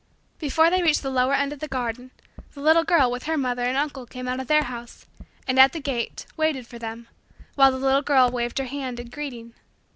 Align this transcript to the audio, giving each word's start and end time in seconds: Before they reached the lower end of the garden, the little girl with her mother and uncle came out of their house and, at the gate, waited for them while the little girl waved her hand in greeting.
Before 0.39 0.71
they 0.71 0.81
reached 0.81 1.03
the 1.03 1.11
lower 1.11 1.35
end 1.35 1.53
of 1.53 1.59
the 1.59 1.67
garden, 1.67 2.09
the 2.55 2.59
little 2.59 2.83
girl 2.83 3.11
with 3.11 3.25
her 3.25 3.37
mother 3.37 3.61
and 3.61 3.77
uncle 3.77 4.07
came 4.07 4.27
out 4.27 4.39
of 4.39 4.47
their 4.47 4.63
house 4.63 5.05
and, 5.47 5.59
at 5.59 5.73
the 5.73 5.79
gate, 5.79 6.25
waited 6.35 6.65
for 6.65 6.79
them 6.79 7.07
while 7.53 7.71
the 7.71 7.77
little 7.77 8.01
girl 8.01 8.31
waved 8.31 8.57
her 8.57 8.65
hand 8.65 8.99
in 8.99 9.09
greeting. 9.11 9.53